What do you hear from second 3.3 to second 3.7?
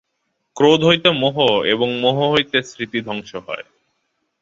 হয়।